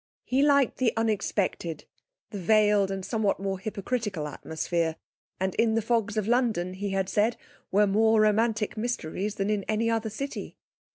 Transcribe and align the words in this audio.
He 0.23 0.41
liked 0.41 0.77
the 0.77 0.93
unexpected, 0.97 1.85
the 2.31 2.39
veiled 2.39 2.89
and 2.89 3.05
somewhat 3.05 3.39
more 3.39 3.59
hypocritical 3.59 4.27
atmosphere, 4.27 4.95
and 5.39 5.53
in 5.57 5.75
the 5.75 5.81
fogs 5.83 6.17
of 6.17 6.27
London, 6.27 6.73
he 6.73 6.89
had 6.89 7.07
said, 7.07 7.37
were 7.71 7.85
more 7.85 8.19
romantic 8.19 8.75
mysteries 8.75 9.35
than 9.35 9.51
in 9.51 9.63
any 9.65 9.91
other 9.91 10.09
city. 10.09 10.57